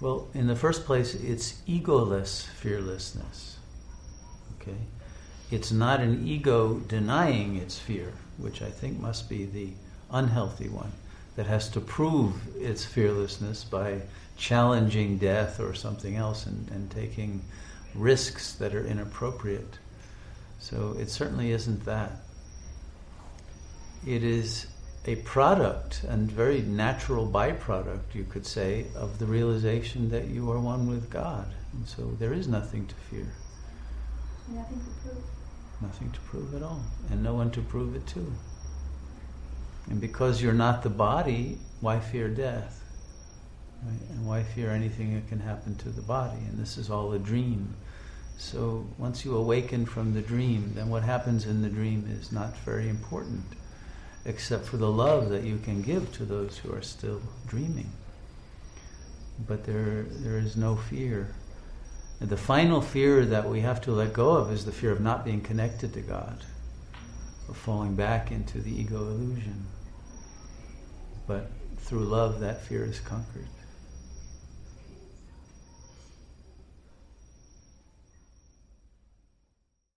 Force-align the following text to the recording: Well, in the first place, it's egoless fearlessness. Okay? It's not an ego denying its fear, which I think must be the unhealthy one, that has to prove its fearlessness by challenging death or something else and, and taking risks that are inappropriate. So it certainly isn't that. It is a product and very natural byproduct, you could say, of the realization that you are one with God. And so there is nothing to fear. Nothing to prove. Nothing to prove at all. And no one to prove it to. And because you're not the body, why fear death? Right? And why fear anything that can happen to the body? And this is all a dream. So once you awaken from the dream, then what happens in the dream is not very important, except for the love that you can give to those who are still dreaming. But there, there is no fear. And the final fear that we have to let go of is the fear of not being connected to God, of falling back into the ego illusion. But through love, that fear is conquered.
Well, 0.00 0.28
in 0.34 0.46
the 0.46 0.56
first 0.56 0.84
place, 0.84 1.14
it's 1.14 1.62
egoless 1.66 2.44
fearlessness. 2.44 3.56
Okay? 4.60 4.76
It's 5.50 5.72
not 5.72 6.00
an 6.00 6.26
ego 6.26 6.74
denying 6.80 7.56
its 7.56 7.78
fear, 7.78 8.12
which 8.36 8.60
I 8.60 8.70
think 8.70 9.00
must 9.00 9.28
be 9.28 9.46
the 9.46 9.70
unhealthy 10.10 10.68
one, 10.68 10.92
that 11.36 11.46
has 11.46 11.68
to 11.70 11.80
prove 11.80 12.34
its 12.56 12.84
fearlessness 12.84 13.64
by 13.64 14.02
challenging 14.36 15.16
death 15.18 15.60
or 15.60 15.72
something 15.74 16.16
else 16.16 16.46
and, 16.46 16.68
and 16.70 16.90
taking 16.90 17.42
risks 17.94 18.52
that 18.54 18.74
are 18.74 18.84
inappropriate. 18.84 19.78
So 20.58 20.96
it 20.98 21.08
certainly 21.08 21.52
isn't 21.52 21.84
that. 21.86 22.20
It 24.06 24.22
is 24.22 24.66
a 25.06 25.16
product 25.16 26.02
and 26.08 26.30
very 26.30 26.62
natural 26.62 27.26
byproduct, 27.26 28.14
you 28.14 28.24
could 28.24 28.44
say, 28.44 28.86
of 28.96 29.18
the 29.18 29.26
realization 29.26 30.10
that 30.10 30.26
you 30.26 30.50
are 30.50 30.58
one 30.58 30.88
with 30.88 31.08
God. 31.08 31.46
And 31.72 31.86
so 31.86 32.02
there 32.18 32.32
is 32.32 32.48
nothing 32.48 32.86
to 32.86 32.94
fear. 32.94 33.32
Nothing 34.48 34.80
to 34.80 35.08
prove. 35.08 35.24
Nothing 35.80 36.10
to 36.10 36.20
prove 36.20 36.54
at 36.54 36.62
all. 36.62 36.80
And 37.10 37.22
no 37.22 37.34
one 37.34 37.50
to 37.52 37.60
prove 37.60 37.94
it 37.94 38.06
to. 38.08 38.32
And 39.88 40.00
because 40.00 40.42
you're 40.42 40.52
not 40.52 40.82
the 40.82 40.90
body, 40.90 41.58
why 41.80 42.00
fear 42.00 42.28
death? 42.28 42.82
Right? 43.84 44.10
And 44.10 44.26
why 44.26 44.42
fear 44.42 44.70
anything 44.70 45.14
that 45.14 45.28
can 45.28 45.38
happen 45.38 45.76
to 45.76 45.90
the 45.90 46.02
body? 46.02 46.38
And 46.48 46.58
this 46.58 46.76
is 46.76 46.90
all 46.90 47.12
a 47.12 47.18
dream. 47.18 47.76
So 48.38 48.86
once 48.98 49.24
you 49.24 49.36
awaken 49.36 49.86
from 49.86 50.14
the 50.14 50.20
dream, 50.20 50.72
then 50.74 50.88
what 50.88 51.02
happens 51.02 51.46
in 51.46 51.62
the 51.62 51.68
dream 51.68 52.08
is 52.20 52.32
not 52.32 52.56
very 52.58 52.88
important, 52.88 53.44
except 54.26 54.66
for 54.66 54.76
the 54.76 54.90
love 54.90 55.30
that 55.30 55.44
you 55.44 55.56
can 55.58 55.80
give 55.80 56.12
to 56.12 56.24
those 56.24 56.58
who 56.58 56.72
are 56.74 56.82
still 56.82 57.22
dreaming. 57.46 57.90
But 59.46 59.64
there, 59.64 60.02
there 60.10 60.38
is 60.38 60.56
no 60.56 60.74
fear. 60.74 61.34
And 62.20 62.28
the 62.28 62.36
final 62.36 62.80
fear 62.80 63.24
that 63.24 63.48
we 63.48 63.60
have 63.60 63.80
to 63.82 63.92
let 63.92 64.12
go 64.12 64.30
of 64.30 64.50
is 64.50 64.64
the 64.64 64.72
fear 64.72 64.90
of 64.90 65.00
not 65.00 65.24
being 65.24 65.40
connected 65.40 65.92
to 65.94 66.00
God, 66.00 66.44
of 67.48 67.56
falling 67.56 67.94
back 67.94 68.32
into 68.32 68.60
the 68.60 68.80
ego 68.80 68.98
illusion. 68.98 69.66
But 71.26 71.50
through 71.78 72.06
love, 72.06 72.40
that 72.40 72.62
fear 72.62 72.84
is 72.84 72.98
conquered. 72.98 73.46